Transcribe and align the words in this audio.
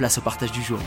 place 0.00 0.16
au 0.16 0.22
partage 0.22 0.50
du 0.50 0.62
jour. 0.62 0.78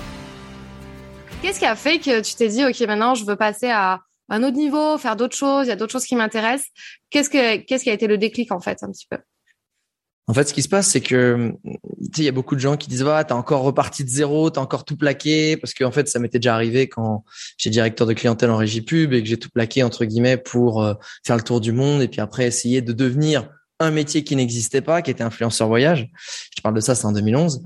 Qu'est-ce 1.43 1.59
qui 1.59 1.67
a 1.67 1.75
fait 1.75 1.99
que 1.99 2.21
tu 2.21 2.33
t'es 2.33 2.47
dit, 2.47 2.65
OK, 2.65 2.79
maintenant, 2.81 3.13
je 3.13 3.23
veux 3.25 3.35
passer 3.35 3.69
à 3.69 3.99
un 4.29 4.41
autre 4.41 4.57
niveau, 4.57 4.97
faire 4.97 5.15
d'autres 5.15 5.35
choses, 5.35 5.67
il 5.67 5.69
y 5.69 5.71
a 5.71 5.75
d'autres 5.75 5.91
choses 5.91 6.05
qui 6.05 6.15
m'intéressent? 6.15 6.69
Qu'est-ce 7.11 7.29
que, 7.29 7.57
qu'est-ce 7.57 7.83
qui 7.83 7.91
a 7.91 7.93
été 7.93 8.07
le 8.07 8.17
déclic, 8.17 8.51
en 8.51 8.59
fait, 8.59 8.81
un 8.81 8.89
petit 8.89 9.05
peu? 9.07 9.17
En 10.25 10.33
fait, 10.33 10.47
ce 10.47 10.53
qui 10.53 10.63
se 10.63 10.69
passe, 10.69 10.87
c'est 10.87 11.01
que 11.01 11.51
tu 11.63 11.71
sais, 12.13 12.21
il 12.21 12.23
y 12.23 12.29
a 12.29 12.31
beaucoup 12.31 12.55
de 12.55 12.59
gens 12.61 12.75
qui 12.75 12.87
disent 12.87 13.03
"Ah, 13.05 13.23
t'as 13.25 13.35
encore 13.35 13.61
reparti 13.61 14.05
de 14.05 14.09
zéro, 14.09 14.49
t'as 14.49 14.61
encore 14.61 14.85
tout 14.85 14.95
plaqué", 14.95 15.57
parce 15.57 15.73
qu'en 15.73 15.91
fait, 15.91 16.07
ça 16.07 16.17
m'était 16.17 16.39
déjà 16.39 16.55
arrivé 16.55 16.87
quand 16.87 17.25
j'étais 17.57 17.73
directeur 17.73 18.07
de 18.07 18.13
clientèle 18.13 18.49
en 18.49 18.55
régie 18.55 18.81
pub 18.81 19.11
et 19.11 19.21
que 19.21 19.27
j'ai 19.27 19.37
tout 19.37 19.49
plaqué 19.49 19.83
entre 19.83 20.05
guillemets 20.05 20.37
pour 20.37 20.81
euh, 20.81 20.93
faire 21.25 21.35
le 21.35 21.43
tour 21.43 21.59
du 21.59 21.73
monde 21.73 22.01
et 22.01 22.07
puis 22.07 22.21
après 22.21 22.47
essayer 22.47 22.81
de 22.81 22.93
devenir 22.93 23.49
un 23.79 23.91
métier 23.91 24.23
qui 24.23 24.35
n'existait 24.35 24.81
pas, 24.81 25.01
qui 25.01 25.11
était 25.11 25.23
influenceur 25.23 25.67
voyage. 25.67 26.09
Je 26.55 26.61
parle 26.61 26.75
de 26.75 26.79
ça, 26.79 26.95
c'est 26.95 27.05
en 27.05 27.11
2011. 27.11 27.63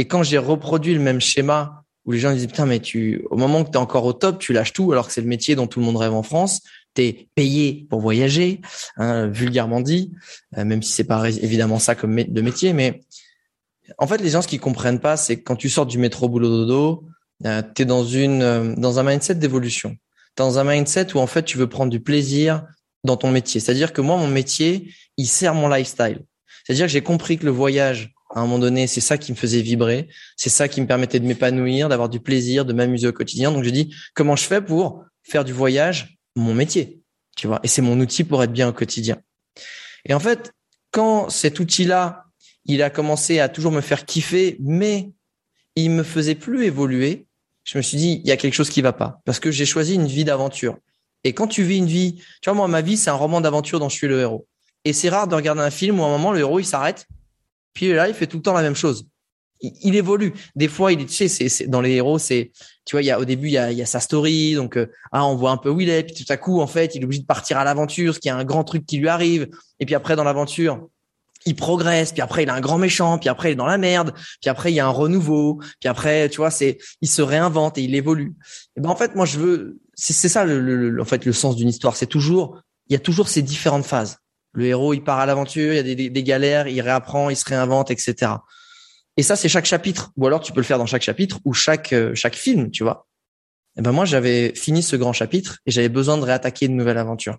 Et 0.00 0.06
quand 0.06 0.22
j'ai 0.22 0.38
reproduit 0.38 0.94
le 0.94 1.00
même 1.00 1.20
schéma 1.20 1.84
où 2.06 2.12
les 2.12 2.18
gens 2.18 2.32
disent 2.32 2.46
putain 2.46 2.64
mais 2.64 2.80
tu 2.80 3.22
au 3.28 3.36
moment 3.36 3.62
que 3.64 3.68
tu 3.68 3.74
es 3.74 3.76
encore 3.76 4.06
au 4.06 4.14
top, 4.14 4.38
tu 4.38 4.54
lâches 4.54 4.72
tout 4.72 4.92
alors 4.92 5.06
que 5.06 5.12
c'est 5.12 5.20
le 5.20 5.26
métier 5.26 5.56
dont 5.56 5.66
tout 5.66 5.78
le 5.78 5.84
monde 5.84 5.98
rêve 5.98 6.14
en 6.14 6.22
France, 6.22 6.62
tu 6.94 7.02
es 7.02 7.28
payé 7.34 7.86
pour 7.90 8.00
voyager, 8.00 8.62
hein, 8.96 9.26
vulgairement 9.26 9.82
dit, 9.82 10.12
euh, 10.56 10.64
même 10.64 10.82
si 10.82 10.92
c'est 10.92 11.04
pas 11.04 11.28
évidemment 11.28 11.78
ça 11.78 11.94
comme 11.94 12.16
de 12.16 12.40
métier 12.40 12.72
mais 12.72 13.02
en 13.98 14.06
fait 14.06 14.22
les 14.22 14.30
gens 14.30 14.40
ce 14.40 14.48
qu'ils 14.48 14.58
comprennent 14.58 15.00
pas 15.00 15.18
c'est 15.18 15.42
quand 15.42 15.56
tu 15.56 15.68
sors 15.68 15.84
du 15.84 15.98
métro 15.98 16.30
boulot 16.30 16.48
dodo, 16.48 17.04
euh, 17.44 17.60
tu 17.74 17.82
es 17.82 17.84
dans 17.84 18.06
une 18.06 18.40
euh, 18.40 18.74
dans 18.78 18.98
un 19.00 19.02
mindset 19.02 19.34
d'évolution. 19.34 19.98
Dans 20.36 20.58
un 20.58 20.64
mindset 20.64 21.14
où 21.14 21.18
en 21.18 21.26
fait 21.26 21.42
tu 21.42 21.58
veux 21.58 21.68
prendre 21.68 21.90
du 21.90 22.00
plaisir 22.00 22.64
dans 23.04 23.18
ton 23.18 23.30
métier. 23.30 23.60
C'est-à-dire 23.60 23.92
que 23.92 24.00
moi 24.00 24.16
mon 24.16 24.28
métier, 24.28 24.94
il 25.18 25.26
sert 25.26 25.52
mon 25.52 25.68
lifestyle. 25.68 26.20
C'est-à-dire 26.64 26.86
que 26.86 26.92
j'ai 26.92 27.02
compris 27.02 27.36
que 27.36 27.44
le 27.44 27.50
voyage 27.50 28.14
à 28.34 28.40
un 28.40 28.42
moment 28.42 28.58
donné, 28.58 28.86
c'est 28.86 29.00
ça 29.00 29.18
qui 29.18 29.32
me 29.32 29.36
faisait 29.36 29.60
vibrer, 29.60 30.08
c'est 30.36 30.50
ça 30.50 30.68
qui 30.68 30.80
me 30.80 30.86
permettait 30.86 31.18
de 31.18 31.26
m'épanouir, 31.26 31.88
d'avoir 31.88 32.08
du 32.08 32.20
plaisir, 32.20 32.64
de 32.64 32.72
m'amuser 32.72 33.08
au 33.08 33.12
quotidien. 33.12 33.50
Donc 33.50 33.64
je 33.64 33.70
dis 33.70 33.94
comment 34.14 34.36
je 34.36 34.44
fais 34.44 34.60
pour 34.60 35.04
faire 35.22 35.44
du 35.44 35.52
voyage 35.52 36.18
mon 36.36 36.54
métier, 36.54 37.00
tu 37.36 37.48
vois, 37.48 37.60
et 37.64 37.68
c'est 37.68 37.82
mon 37.82 37.98
outil 37.98 38.24
pour 38.24 38.42
être 38.42 38.52
bien 38.52 38.68
au 38.68 38.72
quotidien. 38.72 39.18
Et 40.04 40.14
en 40.14 40.20
fait, 40.20 40.52
quand 40.92 41.28
cet 41.28 41.58
outil-là, 41.58 42.24
il 42.64 42.82
a 42.82 42.90
commencé 42.90 43.40
à 43.40 43.48
toujours 43.48 43.72
me 43.72 43.80
faire 43.80 44.06
kiffer, 44.06 44.56
mais 44.60 45.10
il 45.74 45.90
me 45.90 46.02
faisait 46.02 46.36
plus 46.36 46.64
évoluer, 46.64 47.26
je 47.64 47.78
me 47.78 47.82
suis 47.82 47.96
dit 47.96 48.20
il 48.24 48.28
y 48.28 48.32
a 48.32 48.36
quelque 48.36 48.54
chose 48.54 48.70
qui 48.70 48.80
va 48.80 48.92
pas 48.92 49.20
parce 49.24 49.40
que 49.40 49.50
j'ai 49.50 49.66
choisi 49.66 49.94
une 49.94 50.06
vie 50.06 50.24
d'aventure. 50.24 50.78
Et 51.24 51.32
quand 51.32 51.46
tu 51.46 51.62
vis 51.62 51.76
une 51.76 51.86
vie, 51.86 52.14
tu 52.40 52.48
vois 52.48 52.54
moi 52.54 52.68
ma 52.68 52.80
vie 52.80 52.96
c'est 52.96 53.10
un 53.10 53.14
roman 53.14 53.40
d'aventure 53.40 53.80
dont 53.80 53.88
je 53.88 53.96
suis 53.96 54.08
le 54.08 54.20
héros. 54.20 54.46
Et 54.84 54.92
c'est 54.92 55.08
rare 55.08 55.28
de 55.28 55.34
regarder 55.34 55.60
un 55.60 55.70
film 55.70 56.00
où 56.00 56.04
à 56.04 56.06
un 56.06 56.10
moment 56.10 56.32
le 56.32 56.38
héros 56.38 56.60
il 56.60 56.64
s'arrête 56.64 57.06
puis 57.72 57.92
là, 57.92 58.08
il 58.08 58.14
fait 58.14 58.26
tout 58.26 58.38
le 58.38 58.42
temps 58.42 58.52
la 58.52 58.62
même 58.62 58.74
chose. 58.74 59.06
Il, 59.62 59.94
évolue. 59.94 60.32
Des 60.56 60.68
fois, 60.68 60.90
il 60.90 61.02
est, 61.02 61.04
tu 61.04 61.28
sais, 61.28 61.48
c'est, 61.48 61.66
dans 61.66 61.82
les 61.82 61.92
héros, 61.92 62.18
c'est, 62.18 62.50
tu 62.86 62.96
vois, 62.96 63.02
il 63.02 63.06
y 63.06 63.10
a 63.10 63.20
au 63.20 63.26
début, 63.26 63.48
il 63.48 63.52
y 63.52 63.58
a, 63.58 63.70
il 63.70 63.76
y 63.76 63.82
a 63.82 63.86
sa 63.86 64.00
story, 64.00 64.54
donc 64.54 64.78
euh, 64.78 64.86
ah, 65.12 65.26
on 65.26 65.36
voit 65.36 65.50
un 65.50 65.58
peu 65.58 65.68
où 65.68 65.80
il 65.82 65.90
est, 65.90 66.02
puis 66.02 66.14
tout 66.14 66.32
à 66.32 66.38
coup, 66.38 66.60
en 66.62 66.66
fait, 66.66 66.94
il 66.94 67.02
est 67.02 67.04
obligé 67.04 67.20
de 67.20 67.26
partir 67.26 67.58
à 67.58 67.64
l'aventure, 67.64 68.14
ce 68.14 68.20
qui 68.20 68.28
est 68.28 68.32
un 68.32 68.44
grand 68.44 68.64
truc 68.64 68.86
qui 68.86 68.96
lui 68.96 69.08
arrive. 69.08 69.48
Et 69.78 69.84
puis 69.84 69.94
après, 69.94 70.16
dans 70.16 70.24
l'aventure, 70.24 70.88
il 71.46 71.56
progresse, 71.56 72.12
puis 72.12 72.20
après 72.20 72.42
il 72.42 72.50
a 72.50 72.54
un 72.54 72.60
grand 72.60 72.78
méchant, 72.78 73.18
puis 73.18 73.28
après 73.28 73.50
il 73.50 73.52
est 73.52 73.56
dans 73.56 73.66
la 73.66 73.78
merde, 73.78 74.12
puis 74.40 74.50
après 74.50 74.72
il 74.72 74.74
y 74.74 74.80
a 74.80 74.86
un 74.86 74.90
renouveau, 74.90 75.60
puis 75.80 75.88
après 75.88 76.28
tu 76.28 76.38
vois 76.38 76.50
c'est 76.50 76.78
il 77.00 77.08
se 77.08 77.22
réinvente 77.22 77.78
et 77.78 77.82
il 77.82 77.94
évolue. 77.94 78.34
Et 78.76 78.80
ben 78.80 78.90
en 78.90 78.96
fait 78.96 79.14
moi 79.14 79.24
je 79.24 79.38
veux 79.38 79.80
c'est 79.94 80.12
c'est 80.12 80.28
ça 80.28 80.44
le, 80.44 80.60
le, 80.60 81.00
en 81.00 81.04
fait 81.04 81.24
le 81.24 81.32
sens 81.32 81.56
d'une 81.56 81.68
histoire, 81.68 81.96
c'est 81.96 82.06
toujours 82.06 82.60
il 82.88 82.92
y 82.92 82.96
a 82.96 82.98
toujours 82.98 83.28
ces 83.28 83.42
différentes 83.42 83.86
phases. 83.86 84.18
Le 84.52 84.66
héros, 84.66 84.94
il 84.94 85.02
part 85.02 85.18
à 85.18 85.26
l'aventure, 85.26 85.72
il 85.72 85.76
y 85.76 85.78
a 85.78 85.82
des, 85.82 86.10
des, 86.10 86.22
galères, 86.22 86.66
il 86.66 86.80
réapprend, 86.80 87.30
il 87.30 87.36
se 87.36 87.44
réinvente, 87.44 87.90
etc. 87.90 88.32
Et 89.16 89.22
ça, 89.22 89.36
c'est 89.36 89.48
chaque 89.48 89.66
chapitre. 89.66 90.12
Ou 90.16 90.26
alors, 90.26 90.40
tu 90.40 90.52
peux 90.52 90.60
le 90.60 90.64
faire 90.64 90.78
dans 90.78 90.86
chaque 90.86 91.02
chapitre 91.02 91.38
ou 91.44 91.52
chaque 91.52 91.92
euh, 91.92 92.14
chaque 92.14 92.34
film, 92.34 92.70
tu 92.70 92.82
vois. 92.82 93.06
Et 93.78 93.82
ben 93.82 93.92
moi, 93.92 94.04
j'avais 94.04 94.52
fini 94.54 94.82
ce 94.82 94.96
grand 94.96 95.12
chapitre 95.12 95.58
et 95.66 95.70
j'avais 95.70 95.88
besoin 95.88 96.18
de 96.18 96.24
réattaquer 96.24 96.66
une 96.66 96.76
nouvelle 96.76 96.98
aventure. 96.98 97.38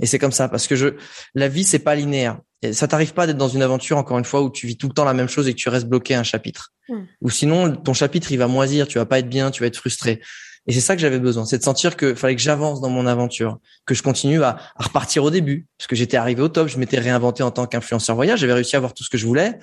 Et 0.00 0.06
c'est 0.06 0.18
comme 0.18 0.32
ça 0.32 0.48
parce 0.48 0.66
que 0.66 0.76
je, 0.76 0.88
la 1.34 1.48
vie, 1.48 1.64
c'est 1.64 1.78
pas 1.78 1.94
linéaire. 1.94 2.38
Et 2.62 2.72
ça 2.72 2.88
t'arrive 2.88 3.12
pas 3.12 3.26
d'être 3.26 3.36
dans 3.36 3.48
une 3.48 3.62
aventure 3.62 3.96
encore 3.96 4.18
une 4.18 4.24
fois 4.24 4.42
où 4.42 4.50
tu 4.50 4.66
vis 4.66 4.76
tout 4.76 4.88
le 4.88 4.94
temps 4.94 5.04
la 5.04 5.14
même 5.14 5.28
chose 5.28 5.46
et 5.48 5.52
que 5.52 5.58
tu 5.58 5.68
restes 5.68 5.86
bloqué 5.86 6.14
à 6.14 6.20
un 6.20 6.24
chapitre. 6.24 6.72
Hmm. 6.88 7.04
Ou 7.20 7.30
sinon, 7.30 7.76
ton 7.76 7.92
chapitre, 7.92 8.32
il 8.32 8.38
va 8.38 8.46
moisir, 8.46 8.88
tu 8.88 8.98
vas 8.98 9.06
pas 9.06 9.18
être 9.18 9.28
bien, 9.28 9.50
tu 9.50 9.62
vas 9.62 9.66
être 9.66 9.76
frustré. 9.76 10.20
Et 10.66 10.72
c'est 10.72 10.80
ça 10.80 10.96
que 10.96 11.02
j'avais 11.02 11.18
besoin, 11.18 11.44
c'est 11.44 11.58
de 11.58 11.62
sentir 11.62 11.96
que 11.96 12.14
fallait 12.14 12.36
que 12.36 12.40
j'avance 12.40 12.80
dans 12.80 12.88
mon 12.88 13.06
aventure, 13.06 13.58
que 13.84 13.94
je 13.94 14.02
continue 14.02 14.42
à, 14.42 14.56
repartir 14.76 15.22
au 15.22 15.30
début, 15.30 15.66
parce 15.76 15.86
que 15.86 15.96
j'étais 15.96 16.16
arrivé 16.16 16.40
au 16.40 16.48
top, 16.48 16.68
je 16.68 16.78
m'étais 16.78 16.98
réinventé 16.98 17.42
en 17.42 17.50
tant 17.50 17.66
qu'influenceur 17.66 18.16
voyage, 18.16 18.40
j'avais 18.40 18.54
réussi 18.54 18.76
à 18.76 18.78
avoir 18.78 18.94
tout 18.94 19.04
ce 19.04 19.10
que 19.10 19.18
je 19.18 19.26
voulais, 19.26 19.58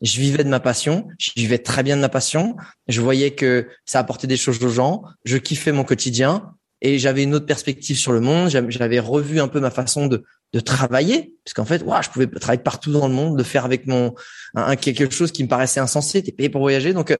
je 0.00 0.18
vivais 0.18 0.44
de 0.44 0.48
ma 0.48 0.60
passion, 0.60 1.08
je 1.18 1.30
vivais 1.36 1.58
très 1.58 1.82
bien 1.82 1.96
de 1.96 2.00
ma 2.00 2.08
passion, 2.08 2.56
je 2.88 3.00
voyais 3.00 3.32
que 3.32 3.68
ça 3.84 3.98
apportait 3.98 4.26
des 4.26 4.36
choses 4.36 4.62
aux 4.64 4.68
gens, 4.70 5.02
je 5.24 5.36
kiffais 5.36 5.72
mon 5.72 5.84
quotidien 5.84 6.54
et 6.80 6.98
j'avais 6.98 7.22
une 7.22 7.34
autre 7.34 7.46
perspective 7.46 7.98
sur 7.98 8.12
le 8.12 8.20
monde, 8.20 8.48
j'avais 8.50 8.98
revu 8.98 9.40
un 9.40 9.48
peu 9.48 9.60
ma 9.60 9.70
façon 9.70 10.06
de, 10.06 10.24
de 10.52 10.60
travailler, 10.60 11.34
parce 11.44 11.54
qu'en 11.54 11.64
fait, 11.64 11.82
ouais, 11.82 12.02
je 12.02 12.10
pouvais 12.10 12.26
travailler 12.26 12.62
partout 12.62 12.92
dans 12.92 13.08
le 13.08 13.14
monde, 13.14 13.36
de 13.36 13.42
faire 13.42 13.64
avec 13.64 13.86
mon 13.86 14.14
un, 14.54 14.76
quelque 14.76 15.10
chose 15.10 15.32
qui 15.32 15.42
me 15.42 15.48
paraissait 15.48 15.80
insensé, 15.80 16.22
t'es 16.22 16.32
payé 16.32 16.48
pour 16.48 16.60
voyager, 16.60 16.92
donc 16.92 17.10
euh, 17.10 17.16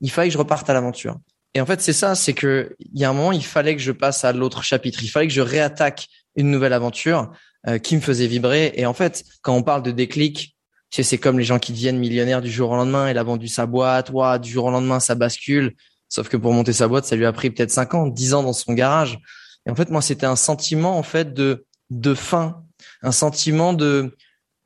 il 0.00 0.10
fallait 0.10 0.28
que 0.28 0.34
je 0.34 0.38
reparte 0.38 0.68
à 0.70 0.74
l'aventure. 0.74 1.18
Et 1.54 1.60
en 1.60 1.66
fait, 1.66 1.80
c'est 1.80 1.92
ça, 1.92 2.14
c'est 2.14 2.34
que 2.34 2.76
il 2.78 3.00
y 3.00 3.04
a 3.04 3.10
un 3.10 3.12
moment, 3.12 3.32
il 3.32 3.44
fallait 3.44 3.74
que 3.74 3.82
je 3.82 3.92
passe 3.92 4.24
à 4.24 4.32
l'autre 4.32 4.62
chapitre. 4.62 5.02
Il 5.02 5.08
fallait 5.08 5.26
que 5.26 5.32
je 5.32 5.40
réattaque 5.40 6.08
une 6.36 6.50
nouvelle 6.50 6.72
aventure 6.72 7.32
euh, 7.66 7.78
qui 7.78 7.96
me 7.96 8.00
faisait 8.00 8.26
vibrer. 8.26 8.72
Et 8.76 8.86
en 8.86 8.94
fait, 8.94 9.24
quand 9.42 9.54
on 9.54 9.62
parle 9.62 9.82
de 9.82 9.90
déclic, 9.90 10.56
tu 10.90 10.96
sais, 10.96 11.02
c'est 11.02 11.18
comme 11.18 11.38
les 11.38 11.44
gens 11.44 11.58
qui 11.58 11.72
deviennent 11.72 11.98
millionnaires 11.98 12.42
du 12.42 12.50
jour 12.50 12.70
au 12.70 12.76
lendemain. 12.76 13.10
Il 13.10 13.18
a 13.18 13.22
vendu 13.22 13.48
sa 13.48 13.66
boîte, 13.66 14.10
ouais, 14.10 14.38
du 14.38 14.50
jour 14.50 14.66
au 14.66 14.70
lendemain, 14.70 15.00
ça 15.00 15.14
bascule. 15.14 15.74
Sauf 16.08 16.28
que 16.28 16.36
pour 16.36 16.52
monter 16.52 16.72
sa 16.72 16.88
boîte, 16.88 17.04
ça 17.04 17.16
lui 17.16 17.26
a 17.26 17.32
pris 17.32 17.50
peut-être 17.50 17.70
5 17.70 17.94
ans, 17.94 18.06
10 18.06 18.34
ans 18.34 18.42
dans 18.42 18.52
son 18.52 18.72
garage. 18.72 19.18
Et 19.66 19.70
en 19.70 19.74
fait, 19.74 19.90
moi, 19.90 20.00
c'était 20.00 20.26
un 20.26 20.36
sentiment 20.36 20.96
en 20.98 21.02
fait 21.02 21.34
de 21.34 21.66
de 21.90 22.14
fin, 22.14 22.64
un 23.02 23.12
sentiment 23.12 23.72
de, 23.72 24.16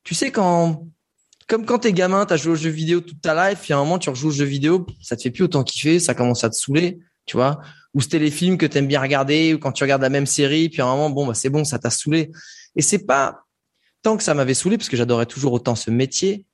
tu 0.04 0.14
sais, 0.14 0.31
quand 0.31 0.87
comme 1.49 1.67
quand 1.67 1.81
t'es 1.81 1.93
gamin, 1.93 2.27
t'as 2.27 2.37
joué 2.37 2.53
aux 2.53 2.57
jeux 2.57 2.71
vidéo 2.71 3.01
toute 3.01 3.21
ta 3.21 3.51
life, 3.51 3.61
puis 3.63 3.73
à 3.73 3.77
un 3.77 3.81
moment 3.81 3.99
tu 3.99 4.11
rejoues 4.11 4.29
aux 4.29 4.33
jeux 4.33 4.44
vidéo, 4.44 4.87
ça 5.00 5.17
te 5.17 5.23
fait 5.23 5.31
plus 5.31 5.44
autant 5.44 5.65
kiffer, 5.65 5.99
ça 5.99 6.15
commence 6.15 6.44
à 6.44 6.50
te 6.50 6.55
saouler, 6.55 7.00
tu 7.27 7.37
vois. 7.37 7.61
Ou 7.94 8.00
c'était 8.00 8.19
les 8.19 8.31
films 8.31 8.56
que 8.59 8.67
t'aimes 8.67 8.87
bien 8.87 9.00
regarder, 9.00 9.55
ou 9.55 9.59
quand 9.59 9.73
tu 9.73 9.85
regardes 9.85 10.03
la 10.03 10.09
même 10.09 10.27
série, 10.27 10.69
puis 10.69 10.81
à 10.83 10.87
un 10.87 10.97
moment, 10.97 11.11
bon, 11.11 11.27
bah 11.27 11.35
c'est 11.35 11.50
bon, 11.50 11.65
ça 11.65 11.79
t'a 11.79 11.91
saoulé. 11.91 12.31
Et 12.77 12.83
c'est 12.83 13.06
pas 13.06 13.44
tant 14.03 14.17
que 14.17 14.23
ça 14.23 14.35
m'avait 14.35 14.55
saoulé, 14.55 14.79
parce 14.79 14.89
que 14.89 14.97
j'adorais 14.97 15.27
toujours 15.27 15.53
autant 15.53 15.75
ce 15.75 15.91
métier, 15.91 16.47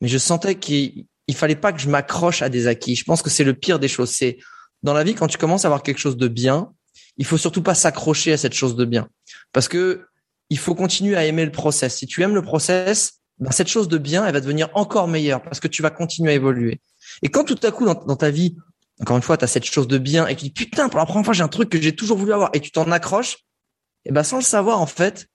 mais 0.00 0.08
je 0.08 0.18
sentais 0.18 0.56
qu'il 0.56 1.06
il 1.28 1.36
fallait 1.36 1.56
pas 1.56 1.72
que 1.72 1.80
je 1.80 1.88
m'accroche 1.88 2.42
à 2.42 2.48
des 2.48 2.66
acquis. 2.66 2.96
Je 2.96 3.04
pense 3.04 3.22
que 3.22 3.30
c'est 3.30 3.44
le 3.44 3.54
pire 3.54 3.78
des 3.78 3.88
choses. 3.88 4.10
C'est 4.10 4.38
dans 4.82 4.92
la 4.92 5.04
vie 5.04 5.14
quand 5.14 5.28
tu 5.28 5.38
commences 5.38 5.64
à 5.64 5.68
avoir 5.68 5.82
quelque 5.82 5.98
chose 5.98 6.16
de 6.16 6.28
bien, 6.28 6.72
il 7.16 7.24
faut 7.24 7.38
surtout 7.38 7.62
pas 7.62 7.74
s'accrocher 7.74 8.32
à 8.32 8.36
cette 8.36 8.54
chose 8.54 8.76
de 8.76 8.84
bien, 8.84 9.08
parce 9.52 9.68
que 9.68 10.06
il 10.50 10.58
faut 10.58 10.74
continuer 10.74 11.16
à 11.16 11.24
aimer 11.24 11.46
le 11.46 11.52
process. 11.52 11.96
Si 11.96 12.06
tu 12.06 12.22
aimes 12.22 12.34
le 12.34 12.42
process, 12.42 13.21
ben, 13.38 13.50
cette 13.50 13.68
chose 13.68 13.88
de 13.88 13.98
bien, 13.98 14.24
elle 14.26 14.32
va 14.32 14.40
devenir 14.40 14.68
encore 14.74 15.08
meilleure 15.08 15.42
parce 15.42 15.60
que 15.60 15.68
tu 15.68 15.82
vas 15.82 15.90
continuer 15.90 16.32
à 16.32 16.34
évoluer. 16.34 16.80
Et 17.22 17.28
quand 17.28 17.44
tout 17.44 17.58
à 17.62 17.70
coup 17.70 17.84
dans, 17.84 18.16
ta 18.16 18.30
vie, 18.30 18.56
encore 19.00 19.16
une 19.16 19.22
fois, 19.22 19.36
tu 19.36 19.44
as 19.44 19.48
cette 19.48 19.64
chose 19.64 19.88
de 19.88 19.98
bien 19.98 20.26
et 20.26 20.36
tu 20.36 20.44
dis 20.44 20.50
putain, 20.50 20.88
pour 20.88 20.98
la 20.98 21.06
première 21.06 21.24
fois, 21.24 21.34
j'ai 21.34 21.42
un 21.42 21.48
truc 21.48 21.68
que 21.68 21.80
j'ai 21.80 21.94
toujours 21.94 22.18
voulu 22.18 22.32
avoir 22.32 22.50
et 22.52 22.60
tu 22.60 22.70
t'en 22.70 22.90
accroches, 22.90 23.38
et 24.04 24.12
ben 24.12 24.22
sans 24.22 24.36
le 24.36 24.42
savoir 24.42 24.80
en 24.80 24.86
fait, 24.86 25.28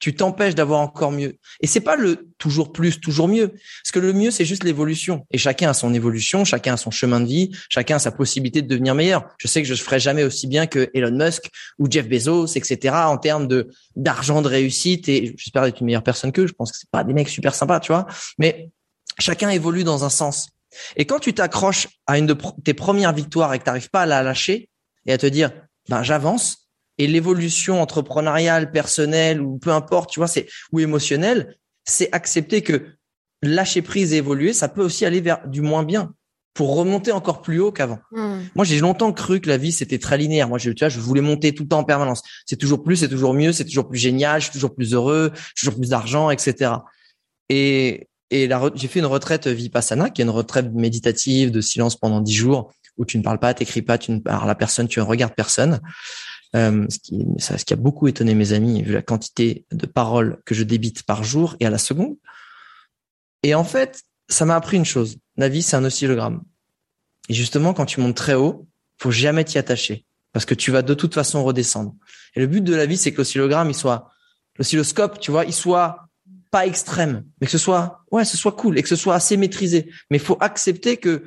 tu 0.00 0.14
t'empêches 0.14 0.54
d'avoir 0.54 0.80
encore 0.80 1.12
mieux. 1.12 1.36
Et 1.60 1.66
c'est 1.66 1.80
pas 1.80 1.94
le 1.94 2.28
toujours 2.38 2.72
plus, 2.72 3.00
toujours 3.00 3.28
mieux. 3.28 3.48
Parce 3.48 3.92
que 3.92 3.98
le 3.98 4.12
mieux, 4.12 4.30
c'est 4.30 4.46
juste 4.46 4.64
l'évolution. 4.64 5.26
Et 5.30 5.38
chacun 5.38 5.70
a 5.70 5.74
son 5.74 5.92
évolution, 5.92 6.44
chacun 6.44 6.74
a 6.74 6.76
son 6.76 6.90
chemin 6.90 7.20
de 7.20 7.26
vie, 7.26 7.50
chacun 7.68 7.96
a 7.96 7.98
sa 7.98 8.10
possibilité 8.10 8.62
de 8.62 8.66
devenir 8.66 8.94
meilleur. 8.94 9.28
Je 9.38 9.46
sais 9.46 9.60
que 9.60 9.68
je 9.68 9.74
ne 9.74 9.78
ferai 9.78 10.00
jamais 10.00 10.24
aussi 10.24 10.46
bien 10.46 10.66
que 10.66 10.90
Elon 10.94 11.12
Musk 11.12 11.50
ou 11.78 11.86
Jeff 11.88 12.08
Bezos, 12.08 12.46
etc. 12.46 12.94
en 12.94 13.18
termes 13.18 13.46
d'argent, 13.94 14.42
de 14.42 14.48
réussite. 14.48 15.08
Et 15.08 15.34
j'espère 15.36 15.64
être 15.64 15.80
une 15.80 15.86
meilleure 15.86 16.02
personne 16.02 16.32
qu'eux. 16.32 16.46
Je 16.46 16.54
pense 16.54 16.72
que 16.72 16.78
c'est 16.78 16.90
pas 16.90 17.04
des 17.04 17.12
mecs 17.12 17.28
super 17.28 17.54
sympas, 17.54 17.78
tu 17.78 17.92
vois. 17.92 18.06
Mais 18.38 18.70
chacun 19.18 19.50
évolue 19.50 19.84
dans 19.84 20.04
un 20.04 20.10
sens. 20.10 20.48
Et 20.96 21.04
quand 21.04 21.18
tu 21.18 21.34
t'accroches 21.34 21.88
à 22.06 22.16
une 22.16 22.26
de 22.26 22.36
tes 22.64 22.74
premières 22.74 23.12
victoires 23.12 23.52
et 23.52 23.58
que 23.58 23.64
tu 23.64 23.68
n'arrives 23.68 23.90
pas 23.90 24.02
à 24.02 24.06
la 24.06 24.22
lâcher 24.22 24.70
et 25.06 25.12
à 25.12 25.18
te 25.18 25.26
dire, 25.26 25.50
ben 25.88 26.02
j'avance, 26.02 26.69
et 27.00 27.06
l'évolution 27.06 27.80
entrepreneuriale, 27.80 28.70
personnelle 28.72 29.40
ou 29.40 29.56
peu 29.56 29.70
importe, 29.70 30.10
tu 30.10 30.20
vois, 30.20 30.28
c'est 30.28 30.46
ou 30.70 30.80
émotionnelle, 30.80 31.56
c'est 31.86 32.12
accepter 32.12 32.60
que 32.60 32.88
lâcher 33.42 33.80
prise 33.80 34.12
et 34.12 34.18
évoluer, 34.18 34.52
ça 34.52 34.68
peut 34.68 34.84
aussi 34.84 35.06
aller 35.06 35.22
vers 35.22 35.48
du 35.48 35.62
moins 35.62 35.82
bien 35.82 36.12
pour 36.52 36.76
remonter 36.76 37.10
encore 37.10 37.40
plus 37.40 37.58
haut 37.58 37.72
qu'avant. 37.72 38.00
Hmm. 38.10 38.40
Moi, 38.54 38.66
j'ai 38.66 38.80
longtemps 38.80 39.14
cru 39.14 39.40
que 39.40 39.48
la 39.48 39.56
vie 39.56 39.72
c'était 39.72 39.98
très 39.98 40.18
linéaire. 40.18 40.46
Moi, 40.46 40.58
je, 40.58 40.70
tu 40.72 40.84
vois, 40.84 40.90
je 40.90 41.00
voulais 41.00 41.22
monter 41.22 41.54
tout 41.54 41.62
le 41.62 41.70
temps 41.70 41.78
en 41.78 41.84
permanence. 41.84 42.20
C'est 42.44 42.58
toujours 42.58 42.82
plus, 42.82 42.96
c'est 42.96 43.08
toujours 43.08 43.32
mieux, 43.32 43.52
c'est 43.54 43.64
toujours 43.64 43.88
plus 43.88 43.98
génial, 43.98 44.42
je 44.42 44.46
suis 44.46 44.52
toujours 44.52 44.74
plus 44.74 44.92
heureux, 44.92 45.32
toujours 45.56 45.76
plus 45.76 45.88
d'argent, 45.88 46.28
etc. 46.28 46.72
Et 47.48 48.08
et 48.32 48.48
j'ai 48.74 48.88
fait 48.88 49.00
une 49.00 49.06
retraite 49.06 49.48
vipassana, 49.48 50.10
qui 50.10 50.20
est 50.20 50.24
une 50.24 50.30
retraite 50.30 50.70
méditative 50.72 51.50
de 51.50 51.60
silence 51.60 51.96
pendant 51.96 52.20
dix 52.20 52.34
jours 52.34 52.72
où 52.96 53.04
tu 53.04 53.18
ne 53.18 53.24
parles 53.24 53.40
pas, 53.40 53.54
t'écris 53.54 53.82
pas, 53.82 53.98
tu 53.98 54.12
ne 54.12 54.20
parles 54.20 54.50
à 54.50 54.54
personne, 54.54 54.86
tu 54.86 55.00
ne 55.00 55.04
regardes 55.04 55.34
personne. 55.34 55.80
Euh, 56.56 56.86
ce, 56.88 56.98
qui, 56.98 57.24
ça, 57.38 57.58
ce 57.58 57.64
qui 57.64 57.72
a 57.72 57.76
beaucoup 57.76 58.08
étonné 58.08 58.34
mes 58.34 58.52
amis, 58.52 58.82
vu 58.82 58.92
la 58.92 59.02
quantité 59.02 59.66
de 59.70 59.86
paroles 59.86 60.38
que 60.44 60.54
je 60.54 60.64
débite 60.64 61.04
par 61.04 61.22
jour 61.22 61.56
et 61.60 61.66
à 61.66 61.70
la 61.70 61.78
seconde. 61.78 62.16
Et 63.44 63.54
en 63.54 63.62
fait, 63.62 64.02
ça 64.28 64.44
m'a 64.44 64.56
appris 64.56 64.76
une 64.76 64.84
chose. 64.84 65.18
La 65.36 65.48
vie, 65.48 65.62
c'est 65.62 65.76
un 65.76 65.84
oscillogramme. 65.84 66.42
Et 67.28 67.34
justement, 67.34 67.72
quand 67.72 67.86
tu 67.86 68.00
montes 68.00 68.16
très 68.16 68.34
haut, 68.34 68.66
faut 68.98 69.12
jamais 69.12 69.44
t'y 69.44 69.58
attacher. 69.58 70.04
Parce 70.32 70.44
que 70.44 70.54
tu 70.54 70.70
vas 70.70 70.82
de 70.82 70.94
toute 70.94 71.14
façon 71.14 71.42
redescendre. 71.44 71.94
Et 72.34 72.40
le 72.40 72.46
but 72.46 72.62
de 72.62 72.74
la 72.74 72.86
vie, 72.86 72.96
c'est 72.96 73.12
que 73.12 73.18
l'oscillogramme, 73.18 73.70
il 73.70 73.74
soit, 73.74 74.10
l'oscilloscope, 74.58 75.20
tu 75.20 75.30
vois, 75.30 75.44
il 75.44 75.52
soit 75.52 76.08
pas 76.50 76.66
extrême, 76.66 77.24
mais 77.40 77.46
que 77.46 77.50
ce 77.52 77.58
soit, 77.58 78.04
ouais, 78.10 78.24
ce 78.24 78.36
soit 78.36 78.52
cool 78.52 78.76
et 78.76 78.82
que 78.82 78.88
ce 78.88 78.96
soit 78.96 79.14
assez 79.14 79.36
maîtrisé. 79.36 79.90
Mais 80.10 80.18
faut 80.18 80.36
accepter 80.40 80.96
que, 80.96 81.24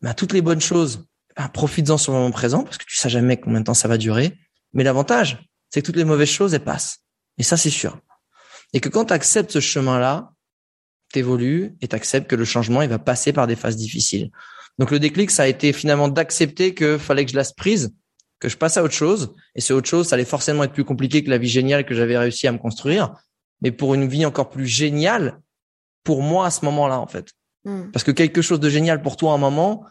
bah, 0.00 0.14
toutes 0.14 0.32
les 0.32 0.42
bonnes 0.42 0.60
choses, 0.60 1.06
bah, 1.36 1.48
profites-en 1.48 1.98
sur 1.98 2.12
le 2.12 2.18
moment 2.18 2.30
présent 2.30 2.64
parce 2.64 2.78
que 2.78 2.84
tu 2.86 2.96
sais 2.96 3.10
jamais 3.10 3.36
combien 3.36 3.60
de 3.60 3.66
temps 3.66 3.74
ça 3.74 3.88
va 3.88 3.98
durer. 3.98 4.38
Mais 4.76 4.84
l'avantage, 4.84 5.42
c'est 5.70 5.80
que 5.80 5.86
toutes 5.86 5.96
les 5.96 6.04
mauvaises 6.04 6.28
choses, 6.28 6.52
elles 6.52 6.62
passent. 6.62 6.98
Et 7.38 7.42
ça, 7.42 7.56
c'est 7.56 7.70
sûr. 7.70 7.98
Et 8.74 8.80
que 8.80 8.90
quand 8.90 9.06
tu 9.06 9.14
acceptes 9.14 9.50
ce 9.50 9.60
chemin-là, 9.60 10.32
t'évolues 11.12 11.74
et 11.80 11.88
t'acceptes 11.88 12.28
que 12.28 12.36
le 12.36 12.44
changement, 12.44 12.82
il 12.82 12.90
va 12.90 12.98
passer 12.98 13.32
par 13.32 13.46
des 13.46 13.56
phases 13.56 13.76
difficiles. 13.76 14.30
Donc 14.78 14.90
le 14.90 14.98
déclic, 14.98 15.30
ça 15.30 15.44
a 15.44 15.46
été 15.46 15.72
finalement 15.72 16.08
d'accepter 16.08 16.74
que 16.74 16.98
fallait 16.98 17.24
que 17.24 17.30
je 17.32 17.36
laisse 17.36 17.52
prise, 17.52 17.94
que 18.38 18.50
je 18.50 18.56
passe 18.58 18.76
à 18.76 18.82
autre 18.82 18.92
chose. 18.94 19.34
Et 19.54 19.62
ce 19.62 19.72
autre 19.72 19.88
chose, 19.88 20.08
ça 20.08 20.14
allait 20.14 20.26
forcément 20.26 20.64
être 20.64 20.74
plus 20.74 20.84
compliqué 20.84 21.24
que 21.24 21.30
la 21.30 21.38
vie 21.38 21.48
géniale 21.48 21.86
que 21.86 21.94
j'avais 21.94 22.18
réussi 22.18 22.46
à 22.46 22.52
me 22.52 22.58
construire. 22.58 23.14
Mais 23.62 23.72
pour 23.72 23.94
une 23.94 24.06
vie 24.06 24.26
encore 24.26 24.50
plus 24.50 24.66
géniale, 24.66 25.40
pour 26.04 26.22
moi 26.22 26.46
à 26.46 26.50
ce 26.50 26.66
moment-là, 26.66 27.00
en 27.00 27.06
fait. 27.06 27.30
Hmm. 27.64 27.90
Parce 27.92 28.04
que 28.04 28.10
quelque 28.10 28.42
chose 28.42 28.60
de 28.60 28.68
génial 28.68 29.00
pour 29.00 29.16
toi 29.16 29.32
à 29.32 29.36
un 29.36 29.38
moment, 29.38 29.86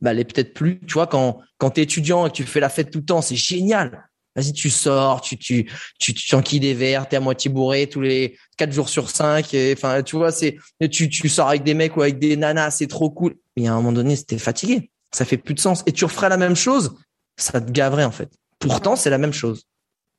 bah, 0.00 0.12
elle 0.12 0.18
est 0.18 0.24
peut-être 0.24 0.54
plus. 0.54 0.80
Tu 0.86 0.94
vois, 0.94 1.06
quand, 1.06 1.40
quand 1.58 1.72
tu 1.72 1.80
es 1.80 1.82
étudiant 1.82 2.26
et 2.26 2.30
que 2.30 2.36
tu 2.36 2.44
fais 2.44 2.60
la 2.60 2.70
fête 2.70 2.90
tout 2.90 3.00
le 3.00 3.04
temps, 3.04 3.20
c'est 3.20 3.36
génial. 3.36 4.09
Vas-y, 4.36 4.52
tu 4.52 4.70
sors, 4.70 5.20
tu 5.20 5.36
tu 5.36 5.68
tu 5.98 6.14
tu 6.14 6.28
t'enquilles 6.28 6.60
des 6.60 6.74
verres, 6.74 7.08
t'es 7.08 7.16
à 7.16 7.20
moitié 7.20 7.50
bourré 7.50 7.88
tous 7.88 8.00
les 8.00 8.38
quatre 8.56 8.72
jours 8.72 8.88
sur 8.88 9.10
cinq. 9.10 9.56
Enfin, 9.72 10.02
tu 10.02 10.16
vois, 10.16 10.30
c'est 10.30 10.56
tu 10.90 11.08
tu 11.08 11.28
sors 11.28 11.48
avec 11.48 11.64
des 11.64 11.74
mecs 11.74 11.96
ou 11.96 12.02
avec 12.02 12.18
des 12.18 12.36
nanas, 12.36 12.70
c'est 12.70 12.86
trop 12.86 13.10
cool. 13.10 13.34
Mais 13.56 13.66
à 13.66 13.72
un 13.72 13.76
moment 13.76 13.92
donné, 13.92 14.14
c'était 14.14 14.38
fatigué. 14.38 14.90
Ça 15.12 15.24
fait 15.24 15.36
plus 15.36 15.54
de 15.54 15.60
sens. 15.60 15.82
Et 15.86 15.92
tu 15.92 16.04
referais 16.04 16.28
la 16.28 16.36
même 16.36 16.54
chose, 16.54 16.96
ça 17.36 17.60
te 17.60 17.70
gaverait 17.70 18.04
en 18.04 18.12
fait. 18.12 18.30
Pourtant, 18.60 18.94
c'est 18.94 19.10
la 19.10 19.18
même 19.18 19.32
chose. 19.32 19.64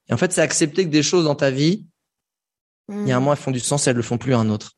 Et 0.09 0.13
en 0.13 0.17
fait, 0.17 0.33
c'est 0.33 0.41
accepter 0.41 0.83
que 0.83 0.89
des 0.89 1.03
choses 1.03 1.23
dans 1.23 1.35
ta 1.35 1.51
vie, 1.51 1.85
il 2.89 3.07
y 3.07 3.11
a 3.11 3.15
un 3.15 3.19
mm. 3.19 3.23
moment, 3.23 3.33
elles 3.33 3.39
font 3.39 3.51
du 3.51 3.59
sens, 3.59 3.87
elles 3.87 3.95
le 3.95 4.01
font 4.01 4.17
plus 4.17 4.33
à 4.33 4.39
un 4.39 4.49
autre. 4.49 4.73